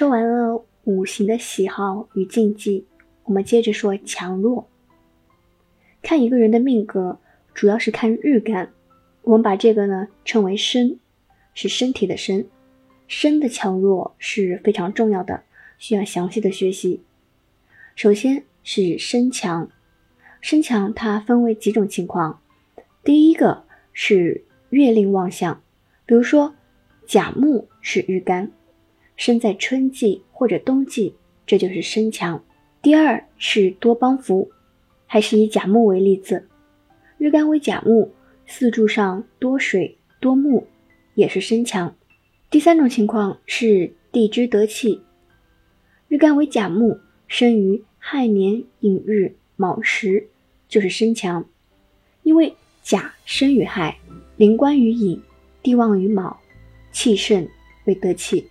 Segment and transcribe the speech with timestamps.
[0.00, 2.86] 说完了五行的喜好与禁忌，
[3.24, 4.66] 我们接着说强弱。
[6.00, 7.18] 看一个人的命格，
[7.52, 8.72] 主要是看日干，
[9.20, 10.98] 我们把这个呢称为身，
[11.52, 12.46] 是身体的身。
[13.08, 15.42] 身的强弱是非常重要的，
[15.76, 17.02] 需要详细的学习。
[17.94, 19.68] 首先是身强，
[20.40, 22.40] 身强它分为几种情况。
[23.04, 25.62] 第一个是月令旺相，
[26.06, 26.54] 比如说
[27.06, 28.50] 甲木是日干，
[29.20, 31.14] 生在春季或者冬季，
[31.46, 32.42] 这就是身强。
[32.80, 34.50] 第二是多帮扶，
[35.04, 36.48] 还是以甲木为例子，
[37.18, 38.14] 日干为甲木，
[38.46, 40.66] 四柱上多水多木，
[41.12, 41.94] 也是身强。
[42.48, 45.02] 第三种情况是地支得气，
[46.08, 50.28] 日干为甲木，生于亥年寅日卯时，
[50.66, 51.44] 就是身强。
[52.22, 53.98] 因为甲生于亥，
[54.38, 55.20] 临官于寅，
[55.62, 56.40] 地旺于卯，
[56.90, 57.46] 气盛
[57.84, 58.46] 为得气。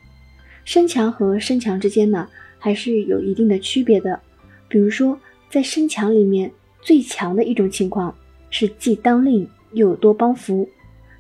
[0.70, 4.20] 身强和身强之间呢，还是有一定的区别的。
[4.68, 8.16] 比如说，在身强里面，最强的一种情况
[8.52, 10.70] 是既当令又多帮扶，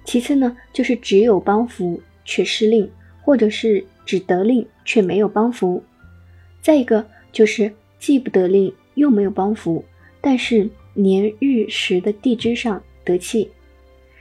[0.05, 1.99] 其次呢，就是只有帮扶。
[2.25, 2.87] 却失令，
[3.23, 5.81] 或者是只得令却没有帮扶；
[6.61, 9.83] 再一个就是既不得令又没有帮扶，
[10.21, 13.49] 但是年日时的地支上得气。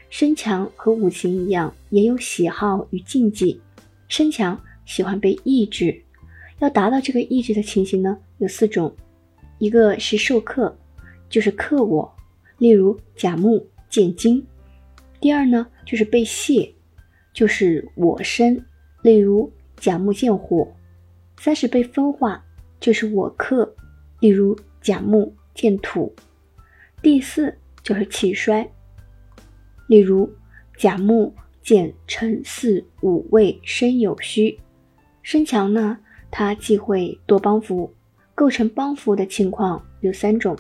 [0.09, 3.61] 身强和五行一样，也有喜好与禁忌。
[4.09, 4.59] 身强
[4.89, 6.03] 喜欢被抑制，
[6.61, 8.93] 要达到这个抑制的情形呢，有四种：
[9.59, 10.75] 一个是受克，
[11.29, 12.11] 就是克我，
[12.57, 14.43] 例如甲木见金；
[15.21, 16.75] 第二呢，就是被泄。
[17.35, 18.65] 就是我生，
[19.03, 20.67] 例如甲木见火；
[21.39, 22.43] 三是被分化，
[22.81, 23.77] 就是我克，
[24.21, 26.11] 例如甲木见土；
[27.03, 28.69] 第四就是气衰，
[29.87, 30.33] 例如
[30.79, 34.59] 甲木见辰巳午未申酉戌。
[35.31, 35.99] 身强呢，
[36.31, 37.93] 它既会多帮扶，
[38.35, 40.57] 构成帮扶的情况有三种：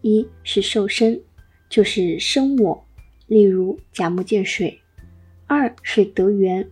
[0.00, 1.20] 一是受身，
[1.68, 2.86] 就是生我，
[3.26, 4.80] 例如甲木见水。
[5.46, 6.66] 二是得缘，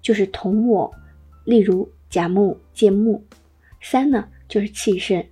[0.00, 0.92] 就是同我，
[1.44, 3.22] 例如甲木见木；
[3.80, 5.24] 三呢就是气盛，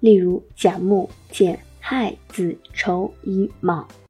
[0.00, 3.88] 例如甲木见亥子丑寅卯。